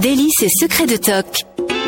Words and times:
Délices 0.00 0.42
et 0.42 0.48
secrets 0.48 0.86
de 0.86 0.96
toc. 0.96 1.26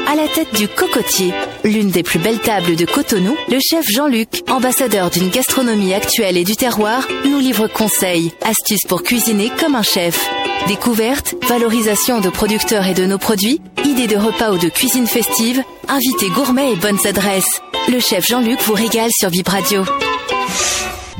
À 0.07 0.15
la 0.15 0.27
tête 0.29 0.55
du 0.55 0.67
cocotier, 0.67 1.33
l'une 1.65 1.91
des 1.91 2.03
plus 2.03 2.19
belles 2.19 2.41
tables 2.41 2.77
de 2.77 2.87
Cotonou, 2.87 3.37
le 3.51 3.59
chef 3.61 3.87
Jean-Luc, 3.87 4.43
ambassadeur 4.49 5.11
d'une 5.11 5.29
gastronomie 5.29 5.93
actuelle 5.93 6.39
et 6.39 6.45
du 6.45 6.57
terroir, 6.57 7.07
nous 7.27 7.39
livre 7.39 7.67
conseils, 7.67 8.33
astuces 8.43 8.87
pour 8.89 9.03
cuisiner 9.03 9.51
comme 9.61 9.75
un 9.75 9.83
chef. 9.83 10.29
Découvertes, 10.67 11.35
valorisation 11.49 12.21
de 12.21 12.31
producteurs 12.31 12.87
et 12.87 12.95
de 12.95 13.05
nos 13.05 13.19
produits, 13.19 13.61
idées 13.85 14.07
de 14.07 14.17
repas 14.17 14.53
ou 14.53 14.59
de 14.59 14.69
cuisine 14.69 15.07
festive, 15.07 15.63
invités 15.89 16.31
gourmets 16.31 16.73
et 16.73 16.77
bonnes 16.77 17.07
adresses. 17.07 17.61
Le 17.89 18.01
chef 18.01 18.27
Jean-Luc 18.27 18.61
vous 18.63 18.75
régale 18.75 19.11
sur 19.13 19.29
Vib 19.29 19.49
Radio. 19.49 19.85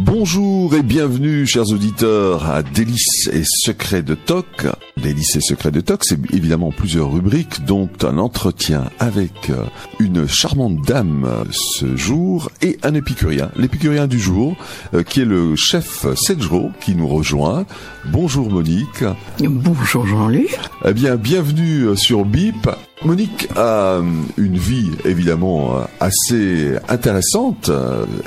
Bonjour 0.01 0.77
et 0.77 0.83
bienvenue, 0.83 1.45
chers 1.45 1.73
auditeurs, 1.73 2.49
à 2.49 2.63
Délices 2.63 3.29
et 3.33 3.43
Secrets 3.45 4.03
de 4.03 4.15
Toc. 4.15 4.69
Délices 4.97 5.35
et 5.35 5.41
Secrets 5.41 5.73
de 5.73 5.81
Toc, 5.81 6.05
c'est 6.05 6.19
évidemment 6.33 6.71
plusieurs 6.71 7.13
rubriques, 7.13 7.65
dont 7.65 7.91
un 8.05 8.19
entretien 8.19 8.91
avec 9.01 9.51
euh, 9.51 9.65
une 9.99 10.29
charmante 10.29 10.83
dame 10.83 11.25
euh, 11.25 11.45
ce 11.51 11.97
jour 11.97 12.49
et 12.63 12.79
un 12.85 12.95
épicurien, 12.95 13.51
l'épicurien 13.57 14.07
du 14.07 14.21
jour, 14.21 14.57
euh, 14.95 15.03
qui 15.03 15.23
est 15.23 15.25
le 15.25 15.57
chef 15.57 16.07
Sedgro, 16.15 16.71
qui 16.81 16.95
nous 16.95 17.09
rejoint. 17.09 17.67
Bonjour 18.07 18.51
Monique. 18.51 19.05
Bonjour 19.41 20.07
Jean-Luc. 20.07 20.59
Eh 20.85 20.93
bien, 20.95 21.17
bienvenue 21.17 21.97
sur 21.97 22.25
BIP. 22.25 22.69
Monique 23.05 23.49
a 23.55 24.01
une 24.37 24.59
vie 24.59 24.91
évidemment 25.05 25.87
assez 26.01 26.73
intéressante. 26.89 27.71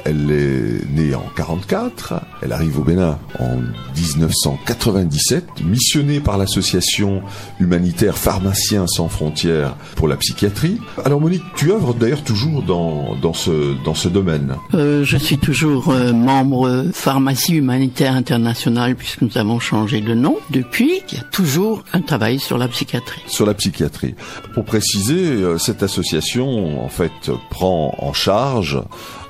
Elle 0.06 0.32
est 0.32 0.90
née 0.94 1.14
en 1.14 1.26
44, 1.68 2.22
elle 2.42 2.52
arrive 2.52 2.80
au 2.80 2.84
Bénin 2.84 3.18
en 3.40 3.58
1997, 3.96 5.64
missionnée 5.64 6.20
par 6.20 6.38
l'association 6.38 7.22
humanitaire 7.60 8.18
Pharmaciens 8.18 8.88
sans 8.88 9.08
frontières 9.08 9.76
pour 9.96 10.08
la 10.08 10.18
psychiatrie. 10.18 10.80
Alors 11.04 11.22
Monique, 11.22 11.44
tu 11.56 11.72
œuvres 11.72 11.94
d'ailleurs 11.94 12.24
toujours 12.24 12.64
dans, 12.64 13.16
dans, 13.16 13.34
ce, 13.34 13.76
dans 13.84 13.94
ce 13.94 14.08
domaine. 14.08 14.56
Euh, 14.74 15.04
je 15.04 15.18
suis 15.18 15.38
toujours 15.38 15.90
euh, 15.90 16.14
membre 16.14 16.86
Pharmacie 16.94 17.56
humanitaire 17.56 18.16
internationale 18.16 18.96
puisque 18.96 19.22
nous 19.22 19.38
avons 19.38 19.60
changé 19.60 20.02
de 20.02 20.14
nom. 20.14 20.38
Depuis, 20.50 21.02
il 21.12 21.18
y 21.18 21.20
a 21.20 21.24
toujours 21.24 21.84
un 21.94 22.02
travail 22.02 22.40
sur 22.40 22.58
la 22.58 22.68
psychiatrie. 22.68 23.22
Sur 23.28 23.46
la 23.46 23.54
psychiatrie. 23.54 24.16
Pour 24.54 24.66
préciser, 24.66 25.16
euh, 25.16 25.58
cette 25.58 25.84
association 25.84 26.84
en 26.84 26.90
fait 26.90 27.32
prend 27.50 27.96
en 27.98 28.14
charge 28.14 28.82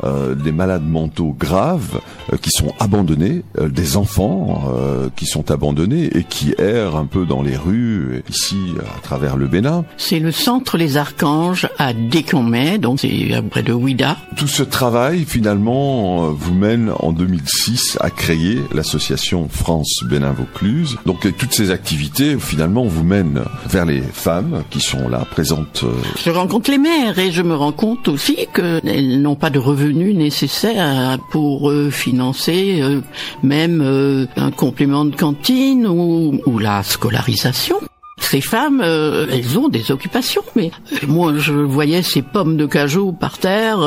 euh, 0.04 0.34
des 0.34 0.52
malades 0.52 0.88
mentaux 0.88 1.36
graves 1.38 2.00
qui 2.38 2.50
sont 2.52 2.74
abandonnés, 2.80 3.44
euh, 3.60 3.68
des 3.70 3.98
enfants 3.98 4.64
euh, 4.74 5.10
qui 5.16 5.26
sont 5.26 5.52
abandonnés 5.52 6.06
et 6.18 6.24
qui 6.24 6.54
errent 6.58 6.96
un 6.96 7.06
peu 7.06 7.26
dans 7.26 7.42
les 7.42 7.56
rues 7.58 8.24
ici 8.30 8.58
à 8.98 9.00
travers 9.02 9.38
le 9.38 9.48
Bénin. 9.48 9.84
C'est 9.98 10.20
le 10.20 10.32
centre 10.32 10.78
Les 10.78 10.98
Archanges 10.98 11.68
à 11.78 11.94
Décommet, 11.94 12.78
donc 12.78 13.00
c'est 13.02 13.42
près 13.50 13.64
de 13.64 13.74
Ouida. 13.74 14.18
Tout 14.38 14.48
ce 14.48 14.64
travail 14.64 15.26
finalement 15.26 16.26
euh, 16.26 16.30
vous 16.36 16.54
mène 16.54 16.92
en 17.00 17.12
2006 17.12 17.98
à 18.00 18.10
créer 18.10 18.60
l'association 18.74 19.48
France 19.50 20.04
Bénin 20.06 20.32
Vaucluse. 20.32 20.98
Donc 21.06 21.26
euh, 21.26 21.32
toutes 21.38 21.54
ces 21.54 21.72
activités 21.72 22.38
finalement 22.40 22.86
vous 22.86 23.04
mènent 23.04 23.42
vers 23.68 23.86
les 23.86 24.02
femmes 24.02 24.64
qui 24.70 24.80
sont 24.80 25.10
là 25.10 25.26
présentes. 25.30 25.82
euh, 25.84 25.92
Je 26.24 26.30
rencontre 26.30 26.72
les 26.72 26.78
mères 26.78 27.18
et 27.20 27.32
je 27.32 27.42
me 27.42 27.56
rends 27.56 27.72
compte 27.72 28.08
aussi 28.08 28.38
qu'elles 28.54 29.22
n'ont 29.22 29.36
pas 29.36 29.50
de 29.50 29.60
revenus 29.60 30.16
nécessaires 30.16 31.18
pour 31.32 31.70
euh, 31.70 31.90
financer 32.22 32.82
euh, 32.82 33.02
même 33.42 33.82
euh, 33.82 34.28
un 34.38 34.52
complément 34.52 35.06
de 35.06 35.16
cantine 35.16 35.88
ou, 35.88 36.40
ou 36.46 36.60
la 36.60 36.84
scolarisation. 36.84 37.78
Ces 38.20 38.42
femmes, 38.42 38.82
euh, 38.84 39.26
elles 39.32 39.58
ont 39.58 39.70
des 39.70 39.92
occupations, 39.92 40.44
mais 40.56 40.70
moi 41.08 41.34
je 41.38 41.54
voyais 41.54 42.04
ces 42.04 42.22
pommes 42.22 42.58
de 42.58 42.68
cajou 42.68 43.12
par 43.12 43.40
terre, 43.40 43.80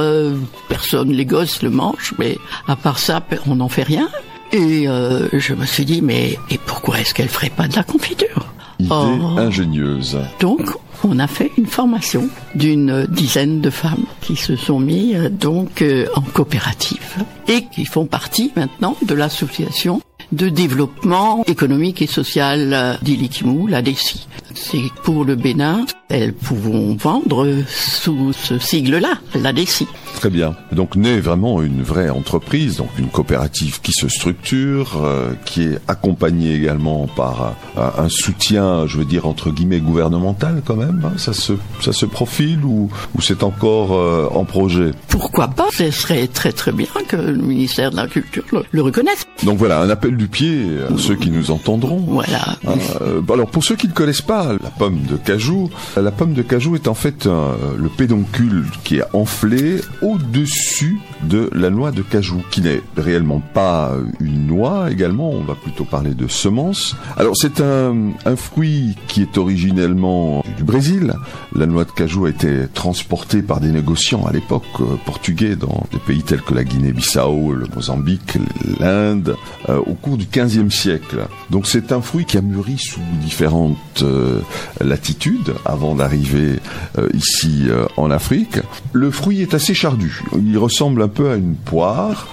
personne, 0.68 1.12
les 1.12 1.24
gosses 1.24 1.62
le 1.62 1.70
mangent, 1.70 2.14
mais 2.18 2.36
à 2.66 2.74
part 2.74 2.98
ça, 2.98 3.22
on 3.46 3.54
n'en 3.56 3.68
fait 3.68 3.84
rien. 3.84 4.08
Et 4.52 4.86
je 4.86 5.54
me 5.54 5.64
suis 5.64 5.84
dit, 5.84 6.02
mais 6.02 6.36
et 6.50 6.58
pourquoi 6.58 6.98
est-ce 7.00 7.14
qu'elle 7.14 7.28
ferait 7.28 7.50
pas 7.50 7.68
de 7.68 7.76
la 7.76 7.84
confiture? 7.84 8.46
Idée 8.80 8.90
Oh. 8.90 9.38
ingénieuse. 9.38 10.18
donc, 10.40 10.68
on 11.04 11.18
a 11.18 11.26
fait 11.26 11.52
une 11.56 11.66
formation 11.66 12.28
d'une 12.54 13.06
dizaine 13.06 13.60
de 13.60 13.70
femmes 13.70 14.04
qui 14.20 14.36
se 14.36 14.56
sont 14.56 14.80
mis 14.80 15.14
euh, 15.14 15.28
donc 15.28 15.82
euh, 15.82 16.06
en 16.14 16.22
coopérative 16.22 17.24
et 17.48 17.64
qui 17.66 17.84
font 17.84 18.06
partie 18.06 18.52
maintenant 18.56 18.96
de 19.06 19.14
l'association 19.14 20.00
de 20.32 20.48
développement 20.48 21.44
économique 21.46 22.02
et 22.02 22.06
social 22.06 22.70
euh, 22.72 22.94
d'Ilikimou, 23.02 23.66
la 23.66 23.82
DECI. 23.82 24.26
C'est 24.54 24.82
pour 25.02 25.24
le 25.24 25.34
Bénin, 25.34 25.84
elles 26.08 26.32
pourront 26.32 26.94
vendre 26.96 27.48
sous 27.68 28.32
ce 28.32 28.58
sigle-là, 28.58 29.14
la 29.34 29.52
DECI. 29.52 29.86
Très 30.14 30.30
bien. 30.30 30.54
Donc 30.70 30.94
naît 30.94 31.18
vraiment 31.18 31.60
une 31.60 31.82
vraie 31.82 32.08
entreprise, 32.08 32.76
donc 32.76 32.88
une 32.98 33.08
coopérative 33.08 33.80
qui 33.80 33.90
se 33.92 34.08
structure, 34.08 35.00
euh, 35.02 35.32
qui 35.44 35.62
est 35.64 35.78
accompagnée 35.88 36.54
également 36.54 37.08
par 37.16 37.54
euh, 37.76 37.88
un 37.98 38.08
soutien, 38.08 38.86
je 38.86 38.98
veux 38.98 39.04
dire 39.04 39.26
entre 39.26 39.50
guillemets 39.50 39.80
gouvernemental 39.80 40.62
quand 40.64 40.76
même. 40.76 41.02
hein. 41.04 41.12
Ça 41.16 41.32
se 41.32 41.54
ça 41.80 41.92
se 41.92 42.06
profile 42.06 42.64
ou 42.64 42.88
ou 43.16 43.20
c'est 43.20 43.42
encore 43.42 43.92
euh, 43.94 44.28
en 44.32 44.44
projet? 44.44 44.92
Pourquoi 45.08 45.48
pas? 45.48 45.66
Ce 45.72 45.90
serait 45.90 46.28
très 46.28 46.52
très 46.52 46.70
bien 46.72 46.86
que 47.08 47.16
le 47.16 47.34
ministère 47.34 47.90
de 47.90 47.96
la 47.96 48.06
Culture 48.06 48.44
le, 48.52 48.62
le 48.70 48.82
reconnaisse. 48.82 49.24
Donc 49.42 49.58
voilà, 49.58 49.80
un 49.80 49.90
appel 49.90 50.13
du 50.16 50.28
pied 50.28 50.66
à 50.88 50.98
ceux 50.98 51.16
qui 51.16 51.30
nous 51.30 51.50
entendront. 51.50 52.02
Voilà. 52.06 52.56
Euh, 53.00 53.20
alors 53.32 53.50
pour 53.50 53.64
ceux 53.64 53.76
qui 53.76 53.88
ne 53.88 53.92
connaissent 53.92 54.22
pas 54.22 54.52
la 54.52 54.70
pomme 54.70 55.02
de 55.08 55.16
cajou, 55.16 55.70
la 55.96 56.10
pomme 56.10 56.34
de 56.34 56.42
cajou 56.42 56.74
est 56.74 56.88
en 56.88 56.94
fait 56.94 57.26
euh, 57.26 57.52
le 57.76 57.88
pédoncule 57.88 58.64
qui 58.84 58.98
est 58.98 59.04
enflé 59.12 59.80
au-dessus 60.02 60.98
de 61.22 61.50
la 61.52 61.70
noix 61.70 61.90
de 61.90 62.02
cajou, 62.02 62.42
qui 62.50 62.60
n'est 62.60 62.82
réellement 62.96 63.40
pas 63.40 63.92
une 64.20 64.46
noix 64.46 64.90
également, 64.90 65.30
on 65.30 65.42
va 65.42 65.54
plutôt 65.54 65.84
parler 65.84 66.14
de 66.14 66.28
semence. 66.28 66.96
Alors 67.16 67.36
c'est 67.36 67.60
un, 67.60 68.12
un 68.24 68.36
fruit 68.36 68.96
qui 69.08 69.22
est 69.22 69.38
originellement 69.38 70.44
du 70.56 70.64
Brésil. 70.64 71.14
La 71.54 71.66
noix 71.66 71.84
de 71.84 71.90
cajou 71.90 72.26
a 72.26 72.30
été 72.30 72.66
transportée 72.72 73.42
par 73.42 73.60
des 73.60 73.70
négociants 73.70 74.26
à 74.26 74.32
l'époque 74.32 74.64
euh, 74.80 74.84
portugais 75.04 75.56
dans 75.56 75.86
des 75.92 75.98
pays 75.98 76.22
tels 76.22 76.42
que 76.42 76.54
la 76.54 76.64
Guinée-Bissau, 76.64 77.52
le 77.52 77.66
Mozambique, 77.74 78.38
l'Inde, 78.80 79.36
euh, 79.68 79.78
au 79.86 79.94
cours 80.04 80.18
du 80.18 80.26
XVe 80.30 80.68
siècle. 80.68 81.26
Donc 81.48 81.66
c'est 81.66 81.90
un 81.90 82.02
fruit 82.02 82.26
qui 82.26 82.36
a 82.36 82.42
mûri 82.42 82.76
sous 82.76 83.00
différentes 83.22 84.02
euh, 84.02 84.40
latitudes 84.82 85.54
avant 85.64 85.94
d'arriver 85.94 86.58
euh, 86.98 87.08
ici 87.14 87.62
euh, 87.68 87.86
en 87.96 88.10
Afrique. 88.10 88.58
Le 88.92 89.10
fruit 89.10 89.40
est 89.40 89.54
assez 89.54 89.72
chardu. 89.72 90.22
Il 90.36 90.58
ressemble 90.58 91.00
un 91.00 91.08
peu 91.08 91.30
à 91.30 91.36
une 91.36 91.54
poire. 91.54 92.28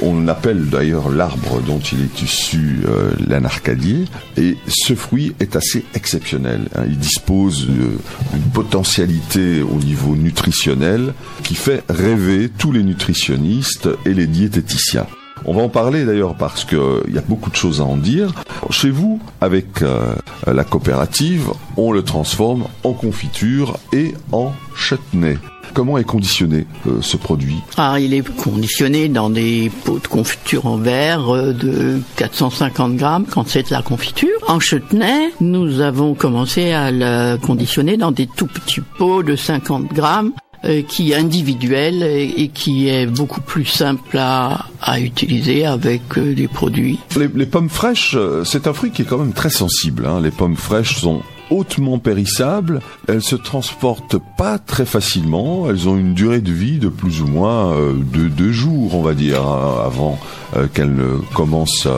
On 0.00 0.28
appelle 0.28 0.70
d'ailleurs 0.70 1.10
l'arbre 1.10 1.60
dont 1.60 1.78
il 1.78 2.00
est 2.00 2.22
issu 2.22 2.78
l'anarcadier. 3.26 4.06
Et 4.38 4.56
ce 4.66 4.94
fruit 4.94 5.34
est 5.40 5.56
assez 5.56 5.84
exceptionnel. 5.92 6.68
hein. 6.74 6.84
Il 6.86 6.96
dispose 6.96 7.66
d'une 7.66 8.50
potentialité 8.54 9.60
au 9.60 9.76
niveau 9.76 10.16
nutritionnel 10.16 11.12
qui 11.42 11.54
fait 11.54 11.84
rêver 11.90 12.48
tous 12.48 12.72
les 12.72 12.82
nutritionnistes 12.82 13.90
et 14.06 14.14
les 14.14 14.26
diététiciens. 14.26 15.06
On 15.44 15.52
va 15.52 15.62
en 15.62 15.68
parler 15.68 16.04
d'ailleurs 16.04 16.34
parce 16.34 16.64
que 16.64 17.02
il 17.08 17.14
y 17.14 17.18
a 17.18 17.22
beaucoup 17.22 17.50
de 17.50 17.56
choses 17.56 17.80
à 17.80 17.84
en 17.84 17.96
dire. 17.96 18.32
Chez 18.70 18.90
vous, 18.90 19.20
avec 19.40 19.82
euh, 19.82 20.14
la 20.46 20.64
coopérative, 20.64 21.50
on 21.76 21.92
le 21.92 22.02
transforme 22.02 22.64
en 22.82 22.92
confiture 22.92 23.76
et 23.92 24.14
en 24.32 24.52
chutney. 24.74 25.36
Comment 25.74 25.98
est 25.98 26.04
conditionné 26.04 26.66
euh, 26.86 26.98
ce 27.00 27.16
produit? 27.16 27.56
Ah, 27.76 27.98
il 27.98 28.14
est 28.14 28.22
conditionné 28.36 29.08
dans 29.08 29.28
des 29.28 29.72
pots 29.84 29.98
de 29.98 30.06
confiture 30.06 30.66
en 30.66 30.76
verre 30.76 31.34
euh, 31.34 31.52
de 31.52 32.00
450 32.16 32.94
grammes 32.94 33.26
quand 33.28 33.48
c'est 33.48 33.68
de 33.68 33.72
la 33.72 33.82
confiture. 33.82 34.38
En 34.46 34.60
chutney, 34.60 35.32
nous 35.40 35.80
avons 35.80 36.14
commencé 36.14 36.70
à 36.72 36.92
le 36.92 37.38
conditionner 37.38 37.96
dans 37.96 38.12
des 38.12 38.28
tout 38.36 38.46
petits 38.46 38.82
pots 38.98 39.24
de 39.24 39.34
50 39.34 39.92
grammes 39.92 40.32
euh, 40.36 40.43
qui 40.88 41.12
est 41.12 41.14
individuel 41.14 42.02
et, 42.02 42.48
qui 42.48 42.88
est 42.88 43.06
beaucoup 43.06 43.40
plus 43.40 43.64
simple 43.64 44.18
à, 44.18 44.66
à 44.80 45.00
utiliser 45.00 45.64
avec 45.66 46.02
euh, 46.16 46.34
des 46.34 46.48
produits. 46.48 46.98
les, 47.16 47.46
pommes 47.46 47.68
fraîches, 47.68 48.14
euh, 48.16 48.44
c'est 48.44 48.66
un 48.66 48.72
fruit 48.72 48.90
qui 48.90 49.02
est 49.02 49.04
quand 49.04 49.18
même 49.18 49.32
très 49.32 49.50
sensible. 49.50 50.06
hein. 50.06 50.20
Les 50.22 50.30
pommes 50.30 50.56
fraîches 50.56 50.96
sont 50.96 51.22
hautement 51.50 51.98
périssables, 51.98 52.80
elles 53.08 53.22
se 53.22 53.36
transportent 53.36 54.16
pas 54.36 54.58
très 54.58 54.86
facilement, 54.86 55.68
elles 55.68 55.88
ont 55.88 55.96
une 55.96 56.14
durée 56.14 56.40
de 56.40 56.52
vie 56.52 56.78
de 56.78 56.88
plus 56.88 57.22
ou 57.22 57.26
moins 57.26 57.72
euh, 57.72 57.94
de 57.94 58.28
deux 58.28 58.52
jours, 58.52 58.94
on 58.94 59.02
va 59.02 59.14
dire, 59.14 59.46
hein, 59.46 59.82
avant 59.84 60.18
euh, 60.56 60.66
qu'elles 60.66 60.94
ne 60.94 61.18
commencent 61.34 61.88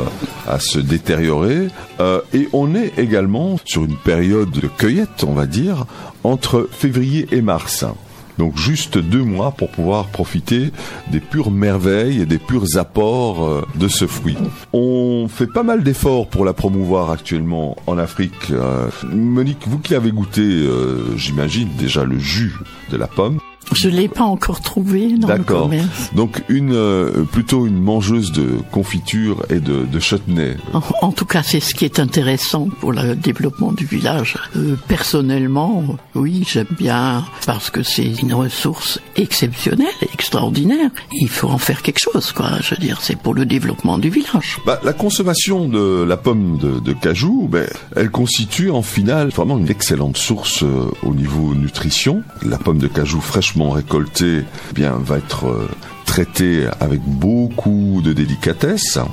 à, 0.46 0.58
se 0.58 0.78
détériorer. 0.78 1.68
Euh, 2.00 2.20
et 2.34 2.48
on 2.52 2.74
est 2.74 2.98
également 2.98 3.58
sur 3.64 3.84
une 3.84 3.96
période 3.96 4.50
de 4.50 4.68
cueillette, 4.68 5.24
on 5.26 5.32
va 5.32 5.46
dire, 5.46 5.86
entre 6.24 6.68
février 6.70 7.26
et 7.32 7.42
mars. 7.42 7.84
Donc 8.38 8.56
juste 8.56 8.98
deux 8.98 9.22
mois 9.22 9.52
pour 9.52 9.70
pouvoir 9.70 10.06
profiter 10.06 10.72
des 11.10 11.20
pures 11.20 11.50
merveilles 11.50 12.20
et 12.20 12.26
des 12.26 12.38
purs 12.38 12.76
apports 12.76 13.44
euh, 13.44 13.66
de 13.74 13.88
ce 13.88 14.06
fruit. 14.06 14.36
On 14.72 15.28
fait 15.28 15.46
pas 15.46 15.62
mal 15.62 15.82
d'efforts 15.82 16.28
pour 16.28 16.44
la 16.44 16.52
promouvoir 16.52 17.10
actuellement 17.10 17.76
en 17.86 17.98
Afrique. 17.98 18.50
Euh, 18.50 18.88
Monique, 19.04 19.66
vous 19.66 19.78
qui 19.78 19.94
avez 19.94 20.12
goûté, 20.12 20.42
euh, 20.42 21.16
j'imagine 21.16 21.68
déjà 21.78 22.04
le 22.04 22.18
jus 22.18 22.54
de 22.90 22.96
la 22.96 23.06
pomme. 23.06 23.38
Je 23.72 23.88
l'ai 23.88 24.08
pas 24.08 24.24
encore 24.24 24.60
trouvé 24.60 25.16
dans 25.18 25.28
le 25.28 25.38
D'accord. 25.38 25.62
commerce. 25.64 26.10
Donc 26.14 26.42
une 26.48 26.72
euh, 26.72 27.24
plutôt 27.24 27.66
une 27.66 27.80
mangeuse 27.80 28.32
de 28.32 28.58
confiture 28.70 29.44
et 29.50 29.60
de, 29.60 29.84
de 29.84 30.00
chutney. 30.00 30.56
En, 30.72 30.82
en 31.02 31.12
tout 31.12 31.24
cas, 31.26 31.42
c'est 31.42 31.60
ce 31.60 31.74
qui 31.74 31.84
est 31.84 31.98
intéressant 31.98 32.68
pour 32.80 32.92
le 32.92 33.14
développement 33.16 33.72
du 33.72 33.84
village. 33.84 34.36
Euh, 34.56 34.76
personnellement, 34.88 35.84
oui, 36.14 36.44
j'aime 36.48 36.66
bien 36.78 37.24
parce 37.44 37.70
que 37.70 37.82
c'est 37.82 38.12
une 38.22 38.32
ressource 38.34 39.00
exceptionnelle, 39.16 39.86
extraordinaire. 40.14 40.90
Il 41.12 41.28
faut 41.28 41.48
en 41.48 41.58
faire 41.58 41.82
quelque 41.82 41.98
chose, 42.00 42.32
quoi. 42.32 42.50
Je 42.62 42.74
veux 42.74 42.80
dire, 42.80 42.98
c'est 43.02 43.16
pour 43.18 43.34
le 43.34 43.44
développement 43.46 43.98
du 43.98 44.10
village. 44.10 44.58
Bah, 44.64 44.80
la 44.84 44.92
consommation 44.92 45.68
de 45.68 46.04
la 46.06 46.16
pomme 46.16 46.58
de, 46.58 46.78
de 46.80 46.92
cajou, 46.92 47.48
ben, 47.50 47.66
elle 47.96 48.10
constitue 48.10 48.70
en 48.70 48.82
finale 48.82 49.28
vraiment 49.28 49.58
une 49.58 49.70
excellente 49.70 50.16
source 50.16 50.62
euh, 50.62 50.90
au 51.02 51.14
niveau 51.14 51.54
nutrition. 51.54 52.22
La 52.44 52.58
pomme 52.58 52.78
de 52.78 52.86
cajou 52.86 53.20
fraîchement 53.20 53.55
récoltée, 53.64 54.44
eh 54.70 54.74
bien, 54.74 54.92
va 54.92 55.18
être 55.18 55.46
euh, 55.46 55.68
avec 56.80 57.00
beaucoup 57.02 58.00
de 58.02 58.14
délicatesse, 58.14 58.96
hein, 58.96 59.08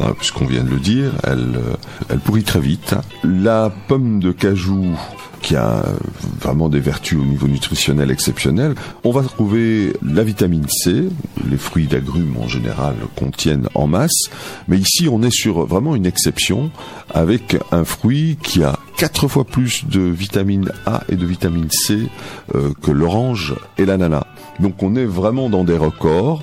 hein, 0.00 0.14
puisqu'on 0.18 0.46
vient 0.46 0.64
de 0.64 0.70
le 0.70 0.78
dire, 0.78 1.12
elle, 1.22 1.54
euh, 1.56 1.76
elle 2.08 2.18
pourrit 2.18 2.42
très 2.42 2.58
vite. 2.58 2.96
La 3.22 3.72
pomme 3.86 4.18
de 4.18 4.32
cajou 4.32 4.96
qui 5.42 5.54
a 5.54 5.84
euh, 5.84 5.96
vraiment 6.40 6.68
des 6.68 6.80
vertus 6.80 7.18
au 7.18 7.24
niveau 7.24 7.46
nutritionnel 7.46 8.10
exceptionnel. 8.10 8.74
On 9.04 9.12
va 9.12 9.22
trouver 9.22 9.92
la 10.02 10.24
vitamine 10.24 10.66
C, 10.68 11.04
les 11.48 11.56
fruits 11.56 11.86
d'agrumes 11.86 12.36
en 12.42 12.48
général 12.48 12.96
contiennent 13.16 13.68
en 13.74 13.86
masse, 13.86 14.24
mais 14.66 14.78
ici 14.78 15.08
on 15.08 15.22
est 15.22 15.32
sur 15.32 15.66
vraiment 15.66 15.94
une 15.94 16.06
exception 16.06 16.72
avec 17.14 17.56
un 17.70 17.84
fruit 17.84 18.38
qui 18.42 18.64
a 18.64 18.78
quatre 19.00 19.28
fois 19.28 19.44
plus 19.44 19.86
de 19.86 20.02
vitamine 20.02 20.70
A 20.84 21.04
et 21.08 21.16
de 21.16 21.24
vitamine 21.24 21.70
C 21.70 22.10
euh, 22.54 22.74
que 22.82 22.90
l'orange 22.90 23.54
et 23.78 23.86
l'ananas. 23.86 24.26
Donc 24.58 24.82
on 24.82 24.94
est 24.94 25.06
vraiment 25.06 25.48
dans 25.48 25.64
des 25.64 25.78
records. 25.78 26.42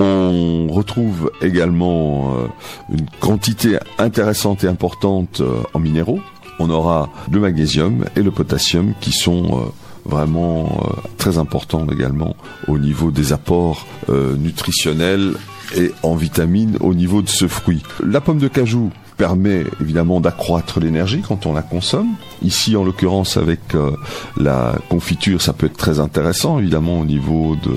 On 0.00 0.68
retrouve 0.70 1.30
également 1.42 2.34
euh, 2.34 2.46
une 2.90 3.04
quantité 3.20 3.78
intéressante 3.98 4.64
et 4.64 4.68
importante 4.68 5.42
euh, 5.42 5.60
en 5.74 5.80
minéraux. 5.80 6.20
On 6.58 6.70
aura 6.70 7.10
le 7.30 7.40
magnésium 7.40 8.06
et 8.16 8.22
le 8.22 8.30
potassium 8.30 8.94
qui 9.02 9.12
sont 9.12 9.70
vraiment 10.06 10.82
très 11.18 11.36
importants 11.36 11.86
également 11.92 12.36
au 12.68 12.78
niveau 12.78 13.10
des 13.12 13.32
apports 13.32 13.86
nutritionnels 14.08 15.34
et 15.76 15.92
en 16.02 16.16
vitamines 16.16 16.78
au 16.80 16.94
niveau 16.94 17.22
de 17.22 17.28
ce 17.28 17.46
fruit. 17.46 17.82
La 18.04 18.20
pomme 18.20 18.38
de 18.38 18.48
cajou 18.48 18.90
permet 19.18 19.64
évidemment 19.80 20.20
d'accroître 20.20 20.80
l'énergie 20.80 21.20
quand 21.26 21.44
on 21.44 21.52
la 21.52 21.60
consomme. 21.62 22.08
Ici, 22.42 22.76
en 22.76 22.84
l'occurrence, 22.84 23.36
avec 23.36 23.60
euh, 23.74 23.90
la 24.38 24.76
confiture, 24.88 25.42
ça 25.42 25.52
peut 25.52 25.66
être 25.66 25.76
très 25.76 26.00
intéressant, 26.00 26.58
évidemment, 26.60 27.00
au 27.00 27.04
niveau 27.04 27.56
de, 27.62 27.74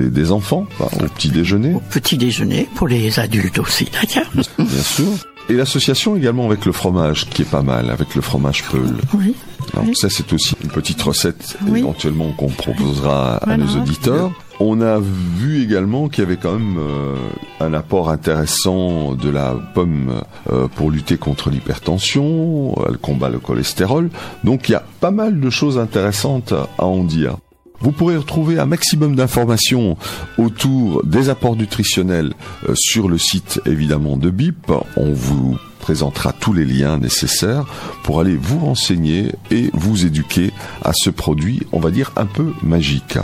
des, 0.00 0.10
des 0.10 0.32
enfants, 0.32 0.66
enfin, 0.80 1.04
au 1.04 1.08
petit 1.10 1.28
déjeuner, 1.28 1.74
Au 1.74 1.80
petit 1.90 2.16
déjeuner, 2.16 2.66
pour 2.74 2.88
les 2.88 3.20
adultes 3.20 3.58
aussi, 3.58 3.86
d'ailleurs. 3.92 4.30
bien 4.58 4.82
sûr. 4.82 5.06
Et 5.48 5.54
l'association 5.54 6.16
également 6.16 6.46
avec 6.46 6.64
le 6.64 6.72
fromage, 6.72 7.26
qui 7.28 7.42
est 7.42 7.50
pas 7.50 7.62
mal, 7.62 7.90
avec 7.90 8.14
le 8.14 8.22
fromage 8.22 8.64
Peul. 8.70 8.94
Oui. 9.14 9.34
Alors 9.74 9.84
Oui. 9.86 9.94
ça, 9.96 10.08
c'est 10.08 10.32
aussi 10.32 10.54
une 10.62 10.70
petite 10.70 11.02
recette 11.02 11.56
Oui. 11.66 11.80
éventuellement 11.80 12.30
qu'on 12.32 12.48
proposera 12.48 13.36
à 13.38 13.56
nos 13.56 13.66
auditeurs. 13.76 14.30
On 14.64 14.80
a 14.80 15.00
vu 15.00 15.60
également 15.60 16.08
qu'il 16.08 16.22
y 16.22 16.26
avait 16.28 16.36
quand 16.36 16.52
même 16.52 16.78
euh, 16.78 17.16
un 17.58 17.74
apport 17.74 18.10
intéressant 18.10 19.14
de 19.14 19.28
la 19.28 19.56
pomme 19.74 20.22
euh, 20.52 20.68
pour 20.68 20.92
lutter 20.92 21.16
contre 21.16 21.50
l'hypertension, 21.50 22.72
elle 22.88 22.96
combat 22.96 23.28
le 23.28 23.40
cholestérol. 23.40 24.08
Donc 24.44 24.68
il 24.68 24.72
y 24.72 24.74
a 24.76 24.84
pas 25.00 25.10
mal 25.10 25.40
de 25.40 25.50
choses 25.50 25.80
intéressantes 25.80 26.54
à 26.78 26.84
en 26.84 27.02
dire. 27.02 27.38
Vous 27.80 27.90
pourrez 27.90 28.16
retrouver 28.16 28.60
un 28.60 28.66
maximum 28.66 29.16
d'informations 29.16 29.96
autour 30.38 31.04
des 31.04 31.28
apports 31.28 31.56
nutritionnels 31.56 32.32
euh, 32.68 32.74
sur 32.76 33.08
le 33.08 33.18
site 33.18 33.60
évidemment 33.66 34.16
de 34.16 34.30
BIP. 34.30 34.70
On 34.96 35.12
vous 35.12 35.58
présentera 35.80 36.32
tous 36.32 36.52
les 36.52 36.64
liens 36.64 36.98
nécessaires 36.98 37.64
pour 38.04 38.20
aller 38.20 38.36
vous 38.36 38.60
renseigner 38.60 39.32
et 39.50 39.70
vous 39.72 40.06
éduquer 40.06 40.52
à 40.84 40.92
ce 40.94 41.10
produit, 41.10 41.66
on 41.72 41.80
va 41.80 41.90
dire 41.90 42.12
un 42.14 42.26
peu 42.26 42.52
magique. 42.62 43.18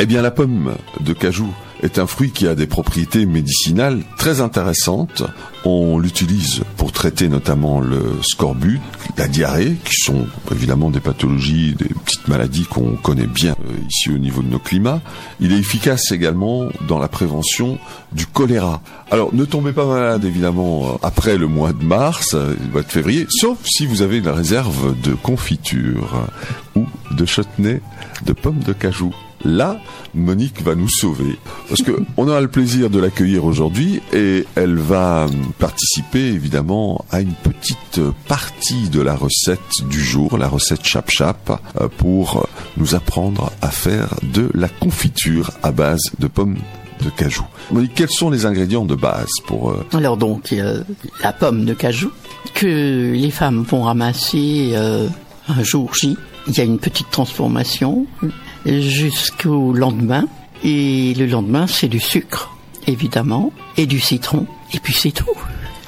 Eh 0.00 0.06
bien 0.06 0.22
la 0.22 0.32
pomme 0.32 0.74
de 1.00 1.12
cajou 1.12 1.48
est 1.84 1.98
un 1.98 2.06
fruit 2.06 2.30
qui 2.30 2.48
a 2.48 2.54
des 2.54 2.66
propriétés 2.66 3.26
médicinales 3.26 4.02
très 4.18 4.40
intéressantes. 4.40 5.22
On 5.64 5.98
l'utilise 5.98 6.62
pour 6.76 6.90
traiter 6.90 7.28
notamment 7.28 7.80
le 7.80 8.02
scorbut, 8.22 8.80
la 9.16 9.28
diarrhée, 9.28 9.76
qui 9.84 9.94
sont 9.94 10.26
évidemment 10.50 10.90
des 10.90 11.00
pathologies, 11.00 11.74
des 11.74 11.90
petites 12.04 12.26
maladies 12.26 12.64
qu'on 12.64 12.96
connaît 12.96 13.26
bien 13.26 13.52
euh, 13.52 13.76
ici 13.88 14.10
au 14.10 14.18
niveau 14.18 14.42
de 14.42 14.48
nos 14.48 14.58
climats. 14.58 15.00
Il 15.40 15.52
est 15.52 15.58
efficace 15.58 16.10
également 16.10 16.68
dans 16.88 16.98
la 16.98 17.08
prévention 17.08 17.78
du 18.12 18.26
choléra. 18.26 18.82
Alors 19.10 19.32
ne 19.32 19.44
tombez 19.44 19.72
pas 19.72 19.86
malade 19.86 20.24
évidemment 20.24 20.86
euh, 20.86 20.98
après 21.02 21.38
le 21.38 21.46
mois 21.46 21.72
de 21.72 21.84
mars, 21.84 22.34
euh, 22.34 22.54
le 22.60 22.72
mois 22.72 22.82
de 22.82 22.90
février, 22.90 23.26
sauf 23.28 23.58
si 23.64 23.86
vous 23.86 24.02
avez 24.02 24.18
une 24.18 24.28
réserve 24.28 25.00
de 25.02 25.14
confiture 25.14 26.26
ou 26.74 26.86
de 27.12 27.24
chutney 27.26 27.80
de 28.24 28.32
pommes 28.32 28.60
de 28.60 28.72
cajou. 28.72 29.14
Là, 29.44 29.78
Monique 30.14 30.62
va 30.62 30.74
nous 30.74 30.88
sauver 30.88 31.38
parce 31.68 31.82
que 31.82 31.92
on 32.16 32.28
a 32.28 32.40
le 32.40 32.48
plaisir 32.48 32.90
de 32.90 32.98
l'accueillir 32.98 33.44
aujourd'hui 33.44 34.00
et 34.12 34.46
elle 34.54 34.76
va 34.76 35.26
participer 35.58 36.20
évidemment 36.20 37.04
à 37.10 37.20
une 37.20 37.34
petite 37.34 38.00
partie 38.26 38.88
de 38.88 39.00
la 39.00 39.14
recette 39.14 39.60
du 39.88 40.02
jour, 40.02 40.38
la 40.38 40.48
recette 40.48 40.84
chap 40.84 41.10
chap, 41.10 41.60
euh, 41.80 41.88
pour 41.98 42.46
nous 42.76 42.94
apprendre 42.94 43.52
à 43.60 43.68
faire 43.68 44.14
de 44.22 44.50
la 44.54 44.68
confiture 44.68 45.50
à 45.62 45.72
base 45.72 46.02
de 46.18 46.26
pommes 46.26 46.56
de 47.02 47.10
cajou. 47.10 47.44
Monique, 47.70 47.94
quels 47.94 48.10
sont 48.10 48.30
les 48.30 48.46
ingrédients 48.46 48.84
de 48.84 48.94
base 48.94 49.28
pour 49.46 49.70
euh, 49.70 49.86
Alors 49.92 50.16
donc, 50.16 50.54
la 51.22 51.32
pomme 51.32 51.64
de 51.64 51.74
cajou 51.74 52.10
que 52.54 53.12
les 53.12 53.30
femmes 53.30 53.62
vont 53.62 53.82
ramasser 53.82 54.72
euh, 54.74 55.08
un 55.48 55.62
jour 55.62 55.94
J. 55.94 56.16
Il 56.46 56.56
y 56.56 56.60
a 56.60 56.64
une 56.64 56.78
petite 56.78 57.10
transformation 57.10 58.06
jusqu'au 58.66 59.72
lendemain. 59.72 60.26
Et 60.62 61.14
le 61.14 61.26
lendemain, 61.26 61.66
c'est 61.66 61.88
du 61.88 62.00
sucre, 62.00 62.56
évidemment, 62.86 63.52
et 63.76 63.86
du 63.86 64.00
citron. 64.00 64.46
Et 64.72 64.78
puis 64.80 64.94
c'est 64.94 65.12
tout. 65.12 65.26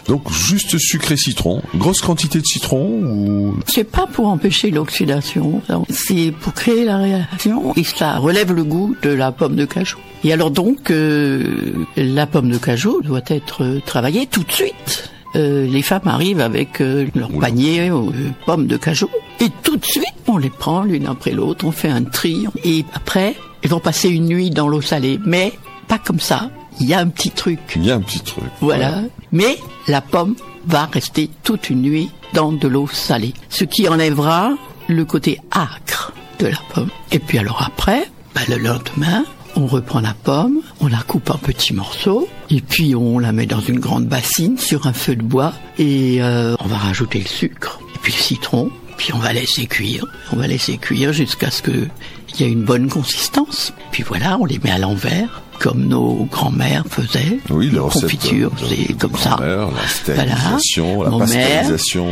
donc 0.07 0.31
juste 0.31 0.79
sucre 0.79 1.13
et 1.13 1.17
citron, 1.17 1.63
grosse 1.75 2.01
quantité 2.01 2.39
de 2.41 2.45
citron 2.47 3.01
ou? 3.03 3.57
C'est 3.67 3.91
pas 3.91 4.07
pour 4.07 4.29
empêcher 4.29 4.71
l'oxydation, 4.71 5.63
c'est 5.89 6.33
pour 6.41 6.53
créer 6.55 6.85
la 6.85 6.99
réaction 6.99 7.75
et 7.75 7.85
ça 7.85 8.19
relève 8.19 8.53
le 8.53 8.65
goût 8.65 8.95
de 9.03 9.11
la 9.11 9.33
pomme 9.33 9.57
de 9.57 9.65
cajou. 9.65 9.99
Et 10.25 10.33
alors 10.33 10.51
donc, 10.51 10.91
euh, 10.91 11.73
la 11.97 12.27
pomme 12.27 12.51
de 12.51 12.59
cajou 12.59 13.01
doit 13.03 13.23
être 13.29 13.65
euh, 13.65 13.81
travaillée 13.85 14.27
tout 14.27 14.45
de 14.45 14.53
suite. 14.53 15.11
Euh, 15.35 15.67
les 15.67 15.83
femmes 15.83 16.07
arrivent 16.07 16.41
avec 16.41 16.81
euh, 16.81 17.07
leur 17.15 17.31
Oula. 17.31 17.49
panier 17.49 17.91
aux 17.91 18.13
pommes 18.47 18.67
de 18.67 18.77
cajou 18.77 19.09
et 19.41 19.49
tout 19.63 19.77
de 19.77 19.85
suite 19.85 20.16
on 20.29 20.37
les 20.39 20.51
prend 20.51 20.83
l'une 20.83 21.07
après 21.07 21.33
l'autre, 21.33 21.65
on 21.65 21.73
fait 21.73 21.89
un 21.89 22.05
tri 22.05 22.47
et 22.65 22.85
après 22.95 23.37
elles 23.63 23.71
vont 23.71 23.81
passer 23.81 24.09
une 24.09 24.27
nuit 24.27 24.51
dans 24.51 24.69
l'eau 24.69 24.81
salée, 24.81 25.19
mais 25.25 25.53
pas 25.89 25.99
comme 25.99 26.21
ça. 26.21 26.51
Il 26.81 26.87
y 26.87 26.95
a 26.95 27.01
un 27.01 27.09
petit 27.09 27.31
truc. 27.31 27.59
il 27.77 27.87
y 27.87 27.91
a 27.91 27.95
un 27.95 28.01
petit 28.01 28.21
truc. 28.21 28.45
Voilà. 28.61 29.01
Mais 29.33 29.59
la 29.89 30.01
pomme 30.01 30.35
va 30.67 30.85
rester 30.87 31.31
toute 31.43 31.71
une 31.71 31.81
nuit 31.81 32.11
dans 32.35 32.53
de 32.53 32.69
l'eau 32.69 32.87
salée. 32.87 33.33
Ce 33.49 33.65
qui 33.65 33.89
enlèvera 33.89 34.51
le 34.89 35.05
côté 35.05 35.41
acre 35.51 36.13
de 36.39 36.47
la 36.49 36.59
pomme. 36.75 36.91
Et 37.13 37.19
puis 37.19 37.39
alors 37.39 37.63
après, 37.63 38.11
bah, 38.35 38.43
le 38.49 38.59
lendemain, 38.59 39.25
on 39.57 39.67
reprend 39.67 40.01
la 40.01 40.15
pomme, 40.15 40.61
on 40.81 40.87
la 40.87 40.99
coupe 40.99 41.31
en 41.31 41.39
petits 41.39 41.73
morceaux, 41.73 42.29
et 42.51 42.61
puis 42.61 42.95
on 42.95 43.19
la 43.19 43.33
met 43.33 43.47
dans 43.47 43.61
une 43.61 43.81
grande 43.81 44.07
bassine 44.07 44.59
sur 44.59 44.87
un 44.87 44.93
feu 44.93 45.17
de 45.17 45.23
bois, 45.23 45.55
et 45.79 46.19
euh, 46.21 46.55
on 46.61 46.67
va 46.67 46.77
rajouter 46.77 47.21
le 47.21 47.27
sucre, 47.27 47.81
et 47.95 47.99
puis 48.03 48.13
le 48.13 48.19
citron, 48.19 48.71
puis 48.97 49.13
on 49.15 49.19
va 49.19 49.33
laisser 49.33 49.67
cuire. 49.67 50.05
On 50.33 50.37
va 50.37 50.47
laisser 50.47 50.79
cuire 50.79 51.13
jusqu'à 51.13 51.51
ce 51.51 51.63
que 51.63 51.87
il 52.35 52.41
y 52.41 52.45
ait 52.45 52.53
une 52.53 52.65
bonne 52.65 52.89
consistance. 52.89 53.73
Puis 53.93 54.03
voilà, 54.03 54.37
on 54.39 54.45
les 54.45 54.59
met 54.59 54.71
à 54.71 54.79
l'envers, 54.79 55.43
comme 55.59 55.87
nos 55.87 56.27
grands-mères 56.31 56.85
faisaient. 56.91 57.39
Oui, 57.51 57.71
la 57.73 57.81
confitures, 57.83 58.51
de- 58.51 58.67
c'est 58.69 58.93
comme 58.99 59.17
ça. 59.17 59.31
grand-mère, 59.39 59.69
La 59.71 59.89
stérilisation, 59.89 61.03
la 61.03 61.11
Mon 61.11 61.19
mère. 61.27 61.29
pasteurisation. 61.63 62.09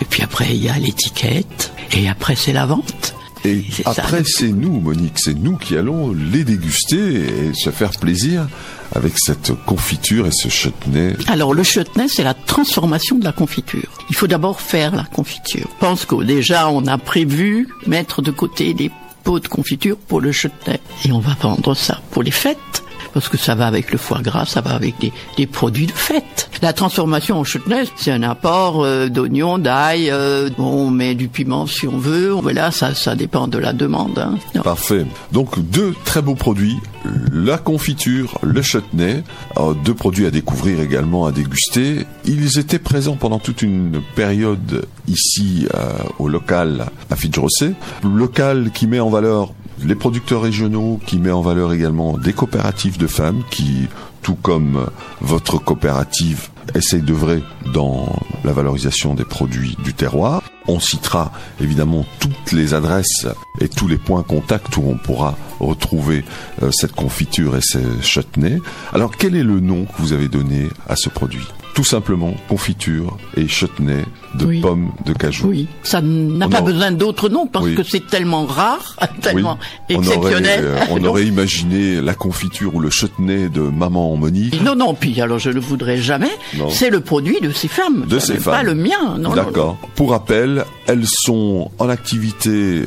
Et 0.00 0.04
puis 0.04 0.22
après, 0.22 0.46
il 0.50 0.64
y 0.64 0.68
a 0.68 0.78
l'étiquette. 0.78 1.72
Et 1.92 2.08
après, 2.08 2.34
c'est 2.34 2.52
la 2.52 2.66
vente. 2.66 3.14
Et 3.48 3.64
après, 3.84 4.22
c'est 4.24 4.48
nous, 4.48 4.80
Monique, 4.80 5.14
c'est 5.16 5.34
nous 5.34 5.56
qui 5.56 5.76
allons 5.76 6.12
les 6.12 6.44
déguster 6.44 6.96
et 6.96 7.54
se 7.54 7.70
faire 7.70 7.90
plaisir 7.90 8.46
avec 8.94 9.14
cette 9.16 9.52
confiture 9.64 10.26
et 10.26 10.32
ce 10.32 10.48
chutney. 10.48 11.14
Alors, 11.28 11.54
le 11.54 11.62
chutney, 11.62 12.08
c'est 12.08 12.24
la 12.24 12.34
transformation 12.34 13.18
de 13.18 13.24
la 13.24 13.32
confiture. 13.32 13.88
Il 14.10 14.16
faut 14.16 14.26
d'abord 14.26 14.60
faire 14.60 14.94
la 14.94 15.04
confiture. 15.04 15.68
Je 15.74 15.86
pense 15.86 16.04
que 16.04 16.22
déjà, 16.22 16.68
on 16.68 16.86
a 16.86 16.98
prévu 16.98 17.68
mettre 17.86 18.22
de 18.22 18.30
côté 18.30 18.74
des 18.74 18.90
pot 19.24 19.40
de 19.40 19.48
confiture 19.48 19.96
pour 19.96 20.20
le 20.20 20.32
chutney. 20.32 20.78
Et 21.04 21.12
on 21.12 21.18
va 21.18 21.36
vendre 21.40 21.74
ça 21.74 22.00
pour 22.10 22.22
les 22.22 22.30
fêtes 22.30 22.82
parce 23.12 23.28
que 23.28 23.36
ça 23.36 23.54
va 23.54 23.66
avec 23.66 23.92
le 23.92 23.98
foie 23.98 24.20
gras, 24.20 24.46
ça 24.46 24.60
va 24.60 24.74
avec 24.74 24.94
des, 25.36 25.46
produits 25.46 25.86
de 25.86 25.92
fête. 25.92 26.50
La 26.62 26.72
transformation 26.72 27.38
en 27.38 27.44
chutney, 27.44 27.84
c'est 27.96 28.10
un 28.10 28.22
apport 28.22 28.84
euh, 28.84 29.08
d'oignons, 29.08 29.58
d'ail, 29.58 30.10
euh, 30.10 30.50
on 30.58 30.90
met 30.90 31.14
du 31.14 31.28
piment 31.28 31.66
si 31.66 31.86
on 31.86 31.98
veut. 31.98 32.30
Voilà, 32.30 32.70
ça, 32.70 33.14
dépend 33.14 33.48
de 33.48 33.58
la 33.58 33.72
demande. 33.72 34.18
Hein. 34.18 34.62
Parfait. 34.62 35.06
Donc 35.32 35.58
deux 35.58 35.94
très 36.04 36.22
beaux 36.22 36.34
produits, 36.34 36.76
la 37.32 37.58
confiture, 37.58 38.38
le 38.42 38.62
chutney, 38.62 39.22
deux 39.84 39.94
produits 39.94 40.26
à 40.26 40.30
découvrir 40.30 40.80
également, 40.80 41.26
à 41.26 41.32
déguster. 41.32 42.06
Ils 42.24 42.58
étaient 42.58 42.78
présents 42.78 43.16
pendant 43.16 43.38
toute 43.38 43.62
une 43.62 44.00
période 44.14 44.86
ici 45.06 45.66
euh, 45.74 45.92
au 46.18 46.28
local 46.28 46.86
à 47.10 47.16
Fidjrosé, 47.16 47.72
local 48.04 48.70
qui 48.72 48.86
met 48.86 49.00
en 49.00 49.10
valeur 49.10 49.52
les 49.84 49.94
producteurs 49.94 50.42
régionaux, 50.42 51.00
qui 51.06 51.18
met 51.18 51.30
en 51.30 51.40
valeur 51.40 51.72
également 51.72 52.18
des 52.18 52.32
coopératives 52.32 52.98
de 52.98 53.06
femmes 53.06 53.42
qui, 53.50 53.88
tout 54.22 54.34
comme 54.34 54.88
votre 55.20 55.58
coopérative, 55.58 56.48
essayent 56.74 57.02
d'œuvrer 57.02 57.42
dans 57.72 58.14
la 58.44 58.52
valorisation 58.52 59.14
des 59.14 59.24
produits 59.24 59.76
du 59.84 59.94
terroir. 59.94 60.42
On 60.66 60.80
citera 60.80 61.32
évidemment 61.60 62.04
toutes 62.20 62.52
les 62.52 62.74
adresses 62.74 63.26
et 63.60 63.68
tous 63.68 63.88
les 63.88 63.96
points 63.96 64.22
contacts 64.22 64.76
où 64.76 64.82
on 64.86 64.98
pourra 64.98 65.36
retrouver 65.60 66.24
euh, 66.62 66.70
cette 66.70 66.92
confiture 66.92 67.56
et 67.56 67.62
ces 67.62 67.82
chutneys. 68.02 68.60
Alors 68.92 69.16
quel 69.16 69.34
est 69.34 69.42
le 69.42 69.60
nom 69.60 69.86
que 69.86 70.02
vous 70.02 70.12
avez 70.12 70.28
donné 70.28 70.68
à 70.88 70.94
ce 70.96 71.08
produit? 71.08 71.46
Tout 71.74 71.84
simplement 71.84 72.34
confiture 72.48 73.16
et 73.36 73.48
chutney 73.48 74.04
de 74.34 74.60
pommes 74.60 74.92
de 75.04 75.12
cajou. 75.12 75.48
Oui, 75.48 75.66
ça 75.82 76.00
n'a 76.00 76.48
pas 76.48 76.60
besoin 76.60 76.92
d'autres 76.92 77.28
noms 77.28 77.46
parce 77.46 77.68
que 77.70 77.82
c'est 77.82 78.06
tellement 78.06 78.46
rare, 78.46 78.96
tellement 79.22 79.58
exceptionnel. 79.88 80.60
Euh, 80.64 80.80
on 80.90 81.04
aurait, 81.04 81.26
imaginé 81.26 82.00
la 82.00 82.14
confiture 82.14 82.74
ou 82.74 82.80
le 82.80 82.90
chutney 82.90 83.48
de 83.48 83.60
maman 83.60 84.16
Monique. 84.16 84.60
Non, 84.62 84.74
non, 84.74 84.94
puis 84.94 85.20
alors 85.20 85.38
je 85.38 85.50
ne 85.50 85.60
voudrais 85.60 85.98
jamais. 85.98 86.30
C'est 86.70 86.90
le 86.90 87.00
produit 87.00 87.40
de 87.40 87.50
ces 87.50 87.68
femmes. 87.68 88.06
De 88.06 88.18
ces 88.18 88.36
femmes. 88.36 88.54
Pas 88.54 88.62
le 88.62 88.74
mien. 88.74 89.18
D'accord. 89.34 89.76
Pour 89.94 90.10
rappel, 90.10 90.64
elles 90.86 91.06
sont 91.06 91.70
en 91.78 91.88
activité 91.88 92.50
euh, 92.50 92.84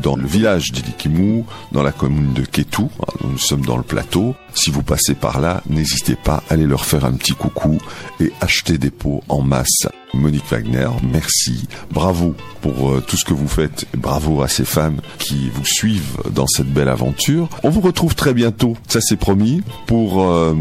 dans 0.00 0.16
le 0.16 0.26
village 0.26 0.72
d'Ilikimou, 0.72 1.46
dans 1.72 1.82
la 1.82 1.92
commune 1.92 2.32
de 2.32 2.42
Ketou. 2.42 2.90
Nous 3.24 3.38
sommes 3.38 3.64
dans 3.64 3.76
le 3.76 3.82
plateau. 3.82 4.34
Si 4.54 4.70
vous 4.70 4.82
passez 4.82 5.14
par 5.14 5.40
là, 5.40 5.62
n'hésitez 5.68 6.16
pas 6.16 6.42
à 6.48 6.54
aller 6.54 6.66
leur 6.66 6.84
faire 6.84 7.04
un 7.04 7.12
petit 7.12 7.32
coucou 7.32 7.78
et 8.20 8.32
acheter 8.40 8.78
des 8.78 8.90
pots 8.90 9.22
en 9.28 9.42
masse. 9.42 9.86
Monique 10.14 10.44
Wagner, 10.50 10.88
merci. 11.02 11.68
Bravo 11.90 12.34
pour 12.62 12.90
euh, 12.90 13.04
tout 13.06 13.16
ce 13.16 13.24
que 13.24 13.34
vous 13.34 13.48
faites. 13.48 13.86
Bravo 13.96 14.42
à 14.42 14.48
ces 14.48 14.64
femmes 14.64 15.00
qui 15.18 15.50
vous 15.50 15.64
suivent 15.64 16.18
dans 16.32 16.46
cette 16.46 16.72
belle 16.72 16.88
aventure. 16.88 17.48
On 17.62 17.70
vous 17.70 17.80
retrouve 17.80 18.14
très 18.14 18.34
bientôt, 18.34 18.76
ça 18.88 19.00
c'est 19.00 19.16
promis, 19.16 19.62
pour 19.86 20.24
euh, 20.24 20.54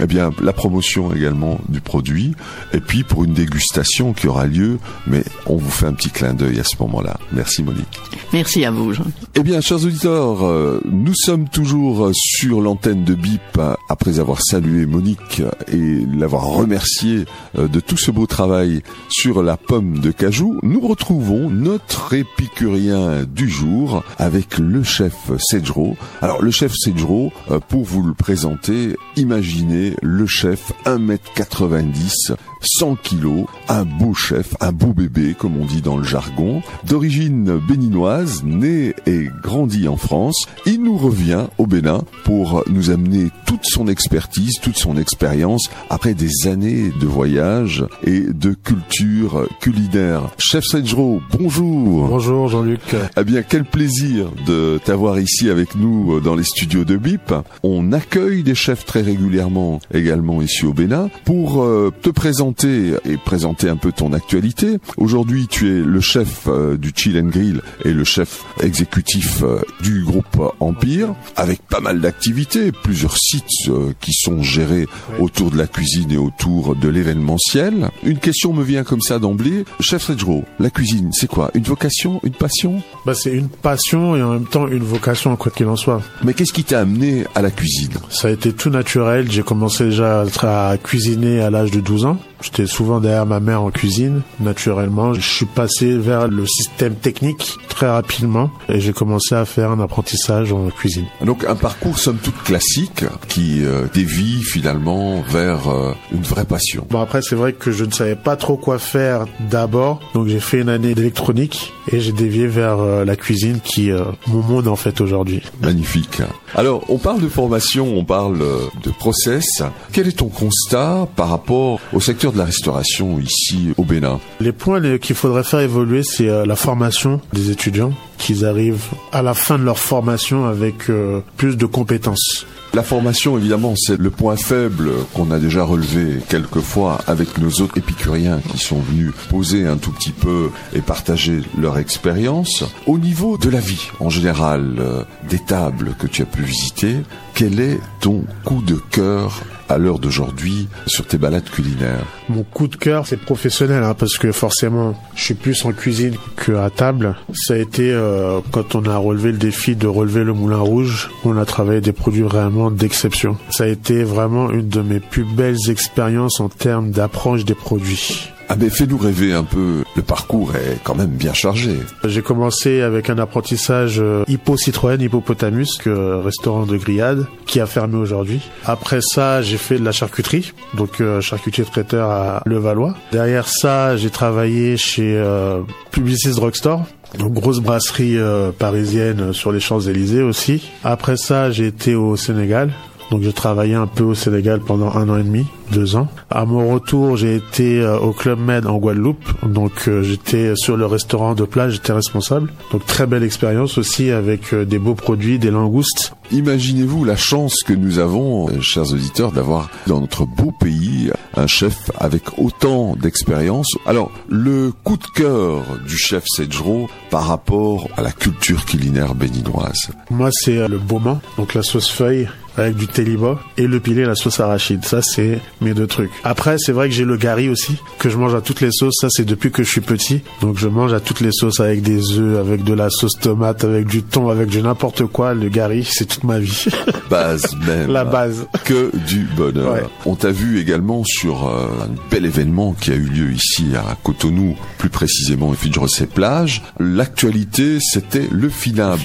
eh 0.00 0.06
bien 0.06 0.30
la 0.42 0.52
promotion 0.52 1.12
également 1.14 1.58
du 1.68 1.80
produit 1.80 2.34
et 2.72 2.80
puis 2.80 3.02
pour 3.02 3.24
une 3.24 3.34
dégustation 3.34 4.12
qui 4.12 4.28
aura 4.28 4.46
lieu. 4.46 4.78
Mais 5.06 5.24
on 5.46 5.56
vous 5.56 5.70
fait 5.70 5.86
un 5.86 5.92
petit 5.92 6.10
clin 6.10 6.34
d'œil 6.34 6.60
à 6.60 6.64
ce 6.64 6.76
moment-là. 6.80 7.18
Merci 7.32 7.62
Monique. 7.62 8.00
Merci 8.32 8.64
à 8.64 8.70
vous. 8.70 8.92
Jean. 8.92 9.04
Eh 9.34 9.42
bien, 9.42 9.60
chers 9.60 9.84
auditeurs, 9.84 10.46
euh, 10.46 10.80
nous 10.84 11.14
sommes 11.14 11.48
toujours 11.48 12.10
sur 12.14 12.60
l'antenne 12.60 13.04
de 13.04 13.14
BIP 13.14 13.60
après 13.88 14.20
avoir 14.20 14.40
salué 14.42 14.86
Monique 14.86 15.42
et 15.72 16.06
l'avoir 16.16 16.44
remercié 16.44 17.24
de 17.56 17.80
tout 17.80 17.96
ce 17.96 18.10
beau 18.10 18.26
travail 18.26 18.82
sur 19.08 19.42
la 19.42 19.56
pomme 19.56 19.98
de 19.98 20.10
cajou, 20.10 20.58
nous 20.62 20.80
retrouvons 20.80 21.50
notre 21.50 22.14
épicurien 22.14 23.24
du 23.24 23.48
jour 23.48 24.02
avec 24.18 24.58
le 24.58 24.82
chef 24.82 25.14
Sedgro. 25.38 25.96
Alors 26.20 26.42
le 26.42 26.50
chef 26.50 26.72
Sedgro, 26.74 27.32
euh, 27.50 27.60
pour 27.60 27.84
vous 27.84 28.02
le 28.02 28.14
présenter, 28.14 28.96
imaginez 29.16 29.94
le 30.02 30.26
chef 30.26 30.72
1m90 30.84 32.36
100 32.62 32.96
kilos, 32.96 33.46
un 33.68 33.84
beau 33.84 34.14
chef, 34.14 34.54
un 34.60 34.72
beau 34.72 34.92
bébé, 34.92 35.34
comme 35.38 35.56
on 35.56 35.64
dit 35.64 35.80
dans 35.80 35.96
le 35.96 36.04
jargon, 36.04 36.62
d'origine 36.86 37.58
béninoise, 37.58 38.42
né 38.44 38.94
et 39.06 39.28
grandi 39.42 39.88
en 39.88 39.96
France. 39.96 40.44
Il 40.66 40.82
nous 40.82 40.96
revient 40.96 41.46
au 41.58 41.66
Bénin 41.66 42.02
pour 42.24 42.64
nous 42.68 42.90
amener 42.90 43.30
toute 43.46 43.64
son 43.64 43.88
expertise, 43.88 44.58
toute 44.60 44.76
son 44.76 44.96
expérience 44.96 45.70
après 45.88 46.14
des 46.14 46.46
années 46.46 46.92
de 47.00 47.06
voyage 47.06 47.84
et 48.04 48.20
de 48.20 48.52
culture 48.52 49.48
culinaire. 49.60 50.22
Chef 50.38 50.64
Sedgro, 50.64 51.20
bonjour. 51.38 52.08
Bonjour 52.08 52.48
Jean-Luc. 52.48 52.96
Eh 53.16 53.24
bien, 53.24 53.42
quel 53.42 53.64
plaisir 53.64 54.30
de 54.46 54.78
t'avoir 54.84 55.18
ici 55.18 55.48
avec 55.48 55.74
nous 55.76 56.20
dans 56.20 56.34
les 56.34 56.44
studios 56.44 56.84
de 56.84 56.96
BIP. 56.96 57.32
On 57.62 57.92
accueille 57.92 58.42
des 58.42 58.54
chefs 58.54 58.84
très 58.84 59.02
régulièrement 59.02 59.80
également 59.92 60.42
ici 60.42 60.66
au 60.66 60.72
Bénin 60.72 61.08
pour 61.24 61.62
euh, 61.62 61.92
te 62.02 62.10
présenter 62.10 62.49
et 62.64 63.16
présenter 63.16 63.68
un 63.68 63.76
peu 63.76 63.92
ton 63.92 64.12
actualité. 64.12 64.78
Aujourd'hui, 64.96 65.46
tu 65.46 65.68
es 65.68 65.82
le 65.82 66.00
chef 66.00 66.46
euh, 66.48 66.76
du 66.76 66.92
Chill 66.94 67.18
and 67.18 67.28
Grill 67.28 67.62
et 67.84 67.92
le 67.92 68.04
chef 68.04 68.44
exécutif 68.60 69.42
euh, 69.42 69.60
du 69.82 70.02
groupe 70.02 70.40
Empire, 70.60 71.14
avec 71.36 71.62
pas 71.62 71.80
mal 71.80 72.00
d'activités, 72.00 72.72
plusieurs 72.72 73.16
sites 73.16 73.44
euh, 73.68 73.92
qui 74.00 74.12
sont 74.12 74.42
gérés 74.42 74.86
autour 75.18 75.50
de 75.50 75.58
la 75.58 75.66
cuisine 75.66 76.10
et 76.10 76.16
autour 76.16 76.74
de 76.74 76.88
l'événementiel. 76.88 77.88
Une 78.02 78.18
question 78.18 78.52
me 78.52 78.64
vient 78.64 78.84
comme 78.84 79.00
ça 79.00 79.18
d'emblée. 79.18 79.64
Chef 79.80 80.06
Sedgro, 80.06 80.44
la 80.58 80.70
cuisine, 80.70 81.10
c'est 81.12 81.28
quoi? 81.28 81.50
Une 81.54 81.64
vocation 81.64 82.20
Une 82.24 82.32
passion? 82.32 82.82
Bah, 83.06 83.14
C'est 83.14 83.32
une 83.32 83.48
passion 83.48 84.16
et 84.16 84.22
en 84.22 84.32
même 84.32 84.46
temps 84.46 84.66
une 84.66 84.82
vocation, 84.82 85.36
quoi 85.36 85.52
qu'il 85.52 85.66
en 85.66 85.76
soit. 85.76 86.02
Mais 86.24 86.34
qu'est-ce 86.34 86.52
qui 86.52 86.64
t'a 86.64 86.80
amené 86.80 87.24
à 87.34 87.42
la 87.42 87.50
cuisine? 87.50 87.94
Ça 88.10 88.28
a 88.28 88.30
été 88.30 88.52
tout 88.52 88.70
naturel. 88.70 89.30
J'ai 89.30 89.42
commencé 89.42 89.84
déjà 89.84 90.24
à 90.42 90.76
cuisiner 90.78 91.40
à 91.40 91.50
l'âge 91.50 91.70
de 91.70 91.80
12 91.80 92.06
ans. 92.06 92.18
J'étais 92.42 92.66
souvent 92.66 93.00
derrière 93.00 93.26
ma 93.26 93.40
mère 93.40 93.62
en 93.62 93.70
cuisine, 93.70 94.22
naturellement. 94.40 95.14
Je 95.14 95.20
suis 95.20 95.46
passé 95.46 95.96
vers 95.96 96.28
le 96.28 96.46
système 96.46 96.94
technique 96.94 97.56
très 97.68 97.88
rapidement 97.88 98.50
et 98.68 98.78
j'ai 98.78 98.92
commencé 98.92 99.34
à 99.34 99.44
faire 99.44 99.70
un 99.70 99.80
apprentissage 99.80 100.52
en 100.52 100.68
cuisine. 100.68 101.06
Donc 101.24 101.44
un 101.44 101.54
parcours 101.54 101.98
somme 101.98 102.18
toute 102.18 102.42
classique 102.42 103.04
qui 103.28 103.64
euh, 103.64 103.86
dévie 103.94 104.42
finalement 104.42 105.22
vers 105.22 105.68
euh, 105.68 105.94
une 106.12 106.22
vraie 106.22 106.44
passion. 106.44 106.86
Bon 106.90 107.00
après 107.00 107.22
c'est 107.22 107.36
vrai 107.36 107.52
que 107.52 107.72
je 107.72 107.84
ne 107.84 107.90
savais 107.90 108.16
pas 108.16 108.36
trop 108.36 108.56
quoi 108.56 108.78
faire 108.78 109.26
d'abord, 109.50 110.00
donc 110.12 110.28
j'ai 110.28 110.40
fait 110.40 110.60
une 110.60 110.68
année 110.68 110.94
d'électronique 110.94 111.72
et 111.90 112.00
j'ai 112.00 112.12
dévié 112.12 112.46
vers 112.46 112.80
euh, 112.80 113.04
la 113.04 113.16
cuisine 113.16 113.60
qui 113.64 113.90
mon 114.26 114.42
monde 114.42 114.68
en 114.68 114.76
fait 114.76 115.00
aujourd'hui. 115.00 115.42
Magnifique. 115.62 116.20
Alors 116.54 116.84
on 116.88 116.98
parle 116.98 117.20
de 117.20 117.28
formation, 117.28 117.96
on 117.96 118.04
parle 118.04 118.38
de 118.38 118.90
process. 118.90 119.62
Quel 119.92 120.08
est 120.08 120.18
ton 120.18 120.28
constat 120.28 121.08
par 121.16 121.30
rapport 121.30 121.80
au 121.92 122.00
secteur 122.00 122.29
de 122.32 122.38
la 122.38 122.44
restauration 122.44 123.18
ici 123.18 123.72
au 123.76 123.84
Bénin 123.84 124.20
Les 124.40 124.52
points 124.52 124.98
qu'il 124.98 125.16
faudrait 125.16 125.44
faire 125.44 125.60
évoluer, 125.60 126.02
c'est 126.02 126.28
euh, 126.28 126.46
la 126.46 126.56
formation 126.56 127.20
des 127.32 127.50
étudiants, 127.50 127.92
qu'ils 128.18 128.44
arrivent 128.44 128.86
à 129.12 129.22
la 129.22 129.34
fin 129.34 129.58
de 129.58 129.64
leur 129.64 129.78
formation 129.78 130.46
avec 130.46 130.90
euh, 130.90 131.20
plus 131.36 131.56
de 131.56 131.66
compétences. 131.66 132.46
La 132.72 132.84
formation, 132.84 133.36
évidemment, 133.36 133.74
c'est 133.76 133.98
le 133.98 134.10
point 134.10 134.36
faible 134.36 134.92
qu'on 135.12 135.32
a 135.32 135.40
déjà 135.40 135.64
relevé 135.64 136.20
quelques 136.28 136.60
fois 136.60 137.00
avec 137.08 137.38
nos 137.38 137.50
autres 137.62 137.76
épicuriens 137.76 138.40
qui 138.52 138.58
sont 138.58 138.78
venus 138.78 139.10
poser 139.28 139.66
un 139.66 139.76
tout 139.76 139.90
petit 139.90 140.12
peu 140.12 140.50
et 140.72 140.80
partager 140.80 141.40
leur 141.58 141.78
expérience. 141.78 142.64
Au 142.86 142.98
niveau 142.98 143.36
de 143.38 143.50
la 143.50 143.58
vie, 143.58 143.88
en 143.98 144.08
général, 144.08 144.76
euh, 144.78 145.02
des 145.28 145.40
tables 145.40 145.96
que 145.98 146.06
tu 146.06 146.22
as 146.22 146.26
pu 146.26 146.42
visiter, 146.42 146.94
quel 147.34 147.58
est 147.58 147.80
ton 148.00 148.24
coup 148.44 148.62
de 148.62 148.76
cœur 148.90 149.42
à 149.70 149.78
l'heure 149.78 149.98
d'aujourd'hui 149.98 150.68
sur 150.86 151.06
tes 151.06 151.16
balades 151.16 151.48
culinaires 151.48 152.04
Mon 152.28 152.42
coup 152.42 152.66
de 152.66 152.76
cœur, 152.76 153.06
c'est 153.06 153.16
professionnel, 153.16 153.84
hein, 153.84 153.94
parce 153.94 154.18
que 154.18 154.32
forcément, 154.32 155.00
je 155.14 155.24
suis 155.24 155.34
plus 155.34 155.64
en 155.64 155.72
cuisine 155.72 156.16
qu'à 156.44 156.70
table. 156.70 157.16
Ça 157.32 157.54
a 157.54 157.56
été 157.56 157.92
euh, 157.92 158.40
quand 158.50 158.74
on 158.74 158.84
a 158.84 158.96
relevé 158.96 159.32
le 159.32 159.38
défi 159.38 159.76
de 159.76 159.86
relever 159.86 160.24
le 160.24 160.32
Moulin 160.32 160.58
Rouge, 160.58 161.10
on 161.24 161.36
a 161.36 161.44
travaillé 161.44 161.80
des 161.80 161.92
produits 161.92 162.22
vraiment 162.22 162.70
d'exception. 162.70 163.36
Ça 163.50 163.64
a 163.64 163.68
été 163.68 164.02
vraiment 164.02 164.50
une 164.50 164.68
de 164.68 164.80
mes 164.80 165.00
plus 165.00 165.24
belles 165.24 165.70
expériences 165.70 166.40
en 166.40 166.48
termes 166.48 166.90
d'approche 166.90 167.44
des 167.44 167.54
produits. 167.54 168.30
Ah 168.52 168.56
mais 168.58 168.68
fais-nous 168.68 168.98
rêver 168.98 169.32
un 169.32 169.44
peu, 169.44 169.84
le 169.94 170.02
parcours 170.02 170.56
est 170.56 170.78
quand 170.82 170.96
même 170.96 171.10
bien 171.10 171.32
chargé. 171.32 171.76
J'ai 172.04 172.20
commencé 172.20 172.80
avec 172.80 173.08
un 173.08 173.18
apprentissage 173.18 174.00
euh, 174.00 174.24
Hippo 174.26 174.56
Citroën, 174.56 175.00
Hippopotamus, 175.00 175.78
que 175.78 176.16
restaurant 176.16 176.66
de 176.66 176.76
grillade, 176.76 177.26
qui 177.46 177.60
a 177.60 177.66
fermé 177.66 177.94
aujourd'hui. 177.96 178.40
Après 178.64 179.02
ça, 179.02 179.40
j'ai 179.40 179.56
fait 179.56 179.78
de 179.78 179.84
la 179.84 179.92
charcuterie, 179.92 180.52
donc 180.74 181.00
euh, 181.00 181.20
charcutier 181.20 181.62
traiteur 181.62 182.10
à 182.10 182.42
Levallois. 182.44 182.96
Derrière 183.12 183.46
ça, 183.46 183.96
j'ai 183.96 184.10
travaillé 184.10 184.76
chez 184.76 185.16
euh, 185.16 185.60
Publicis 185.92 186.34
Drugstore, 186.34 186.84
donc 187.20 187.32
grosse 187.34 187.60
brasserie 187.60 188.18
euh, 188.18 188.50
parisienne 188.50 189.32
sur 189.32 189.52
les 189.52 189.60
Champs-Élysées 189.60 190.22
aussi. 190.22 190.70
Après 190.82 191.16
ça, 191.16 191.52
j'ai 191.52 191.68
été 191.68 191.94
au 191.94 192.16
Sénégal 192.16 192.72
Donc 193.10 193.22
j'ai 193.22 193.32
travaillé 193.32 193.74
un 193.74 193.88
peu 193.88 194.04
au 194.04 194.14
Sénégal 194.14 194.60
pendant 194.60 194.94
un 194.94 195.08
an 195.08 195.18
et 195.18 195.24
demi, 195.24 195.46
deux 195.72 195.96
ans. 195.96 196.08
À 196.30 196.44
mon 196.44 196.72
retour, 196.72 197.16
j'ai 197.16 197.34
été 197.34 197.80
euh, 197.80 197.98
au 197.98 198.12
Club 198.12 198.38
Med 198.38 198.66
en 198.66 198.78
Guadeloupe. 198.78 199.24
Donc 199.42 199.88
euh, 199.88 200.02
j'étais 200.02 200.52
sur 200.54 200.76
le 200.76 200.86
restaurant 200.86 201.34
de 201.34 201.44
plage, 201.44 201.74
j'étais 201.74 201.92
responsable. 201.92 202.52
Donc 202.70 202.86
très 202.86 203.06
belle 203.06 203.24
expérience 203.24 203.78
aussi 203.78 204.10
avec 204.10 204.54
euh, 204.54 204.64
des 204.64 204.78
beaux 204.78 204.94
produits, 204.94 205.40
des 205.40 205.50
langoustes. 205.50 206.12
Imaginez-vous 206.30 207.04
la 207.04 207.16
chance 207.16 207.56
que 207.66 207.72
nous 207.72 207.98
avons, 207.98 208.48
chers 208.60 208.92
auditeurs, 208.92 209.32
d'avoir 209.32 209.68
dans 209.88 210.00
notre 210.00 210.24
beau 210.24 210.52
pays 210.52 211.10
un 211.36 211.48
chef 211.48 211.90
avec 211.98 212.38
autant 212.38 212.94
d'expérience. 212.94 213.74
Alors, 213.84 214.12
le 214.28 214.70
coup 214.84 214.96
de 214.96 215.06
cœur 215.12 215.64
du 215.84 215.96
chef 215.96 216.22
Sedgero 216.28 216.88
par 217.10 217.26
rapport 217.26 217.88
à 217.96 218.02
la 218.02 218.12
culture 218.12 218.64
culinaire 218.64 219.16
béninoise. 219.16 219.90
Moi, 220.10 220.28
c'est 220.30 220.68
le 220.68 220.78
beaumont, 220.78 221.20
donc 221.36 221.54
la 221.54 221.64
sauce 221.64 221.90
feuille 221.90 222.28
avec 222.60 222.76
du 222.76 222.86
téliba 222.86 223.38
et 223.56 223.66
le 223.66 223.80
pilé 223.80 224.04
la 224.04 224.14
sauce 224.14 224.40
arachide. 224.40 224.84
Ça, 224.84 225.02
c'est 225.02 225.40
mes 225.60 225.74
deux 225.74 225.86
trucs. 225.86 226.10
Après, 226.24 226.56
c'est 226.58 226.72
vrai 226.72 226.88
que 226.88 226.94
j'ai 226.94 227.04
le 227.04 227.16
gari 227.16 227.48
aussi, 227.48 227.76
que 227.98 228.08
je 228.08 228.16
mange 228.16 228.34
à 228.34 228.40
toutes 228.40 228.60
les 228.60 228.70
sauces. 228.70 228.96
Ça, 229.00 229.08
c'est 229.10 229.24
depuis 229.24 229.50
que 229.50 229.62
je 229.62 229.70
suis 229.70 229.80
petit. 229.80 230.22
Donc, 230.40 230.58
je 230.58 230.68
mange 230.68 230.92
à 230.92 231.00
toutes 231.00 231.20
les 231.20 231.32
sauces 231.32 231.60
avec 231.60 231.82
des 231.82 232.18
œufs, 232.18 232.38
avec 232.38 232.64
de 232.64 232.74
la 232.74 232.90
sauce 232.90 233.18
tomate, 233.20 233.64
avec 233.64 233.86
du 233.86 234.02
thon, 234.02 234.28
avec 234.28 234.48
du 234.48 234.62
n'importe 234.62 235.06
quoi. 235.06 235.34
Le 235.34 235.48
gari, 235.48 235.86
c'est 235.90 236.06
toute 236.06 236.24
ma 236.24 236.38
vie. 236.38 236.66
Base 237.10 237.56
même. 237.66 237.90
la 237.90 238.04
base. 238.04 238.46
Que 238.64 238.90
du 239.08 239.26
bonheur. 239.36 239.90
On 240.06 240.14
t'a 240.14 240.30
vu 240.30 240.60
également 240.60 241.02
sur 241.04 241.48
euh, 241.48 241.66
un 241.82 242.10
bel 242.10 242.24
événement 242.24 242.72
qui 242.72 242.92
a 242.92 242.94
eu 242.94 243.06
lieu 243.06 243.32
ici 243.32 243.72
à 243.74 243.96
Cotonou, 244.02 244.56
plus 244.78 244.90
précisément 244.90 245.50
à 245.52 245.88
ses 245.88 246.06
plage. 246.06 246.62
L'actualité, 246.78 247.78
c'était 247.80 248.28
le 248.30 248.48
finab. 248.48 249.00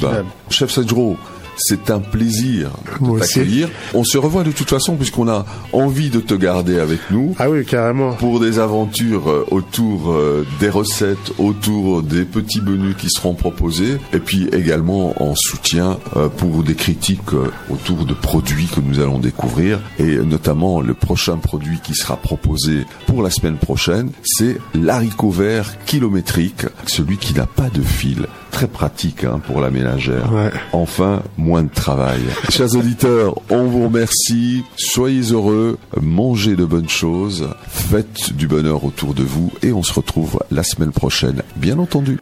Chef 0.49 0.71
Sedro, 0.71 1.17
c'est 1.57 1.89
un 1.89 1.99
plaisir 1.99 2.71
de 3.01 3.19
t'accueillir. 3.19 3.69
On 3.93 4.03
se 4.03 4.17
revoit 4.17 4.43
de 4.43 4.51
toute 4.51 4.69
façon 4.69 4.95
puisqu'on 4.95 5.27
a 5.27 5.45
envie 5.73 6.09
de 6.09 6.19
te 6.19 6.33
garder 6.33 6.79
avec 6.79 6.99
nous. 7.11 7.35
Ah 7.39 7.49
oui, 7.49 7.65
carrément. 7.65 8.13
Pour 8.13 8.39
des 8.39 8.59
aventures 8.59 9.29
euh, 9.29 9.45
autour 9.51 10.11
euh, 10.11 10.45
des 10.59 10.69
recettes, 10.69 11.33
autour 11.37 12.03
des 12.03 12.25
petits 12.25 12.61
menus 12.61 12.95
qui 12.97 13.09
seront 13.09 13.33
proposés 13.33 13.97
et 14.13 14.19
puis 14.19 14.47
également 14.51 15.13
en 15.21 15.33
soutien 15.35 15.99
euh, 16.15 16.29
pour 16.29 16.63
des 16.63 16.75
critiques 16.75 17.33
autour 17.69 18.05
de 18.05 18.13
produits 18.13 18.67
que 18.67 18.79
nous 18.79 18.99
allons 18.99 19.19
découvrir 19.19 19.79
et 19.99 20.17
notamment 20.17 20.81
le 20.81 20.93
prochain 20.93 21.37
produit 21.37 21.79
qui 21.83 21.93
sera 21.93 22.17
proposé 22.17 22.85
pour 23.07 23.21
la 23.21 23.29
semaine 23.29 23.57
prochaine, 23.57 24.11
c'est 24.23 24.57
l'haricot 24.73 25.29
vert 25.29 25.85
kilométrique, 25.85 26.65
celui 26.85 27.17
qui 27.17 27.33
n'a 27.33 27.45
pas 27.45 27.69
de 27.69 27.81
fil 27.81 28.27
très 28.55 28.67
pratique 28.67 29.25
hein, 29.25 29.41
pour 29.45 29.59
la 29.59 29.69
ménagère. 29.69 30.31
Enfin, 30.71 31.21
moins 31.37 31.63
de 31.63 31.69
travail. 31.69 32.21
Chers 32.49 32.73
auditeurs, 32.73 33.35
on 33.49 33.65
vous 33.65 33.83
remercie. 33.87 34.63
Soyez 34.77 35.33
heureux, 35.33 35.77
mangez 36.01 36.55
de 36.55 36.63
bonnes 36.63 36.87
choses, 36.87 37.49
faites 37.67 38.31
du 38.31 38.47
bonheur 38.47 38.85
autour 38.85 39.13
de 39.13 39.23
vous 39.23 39.51
et 39.61 39.73
on 39.73 39.83
se 39.83 39.91
retrouve 39.91 40.39
la 40.51 40.63
semaine 40.63 40.93
prochaine, 40.93 41.41
bien 41.57 41.79
entendu. 41.79 42.17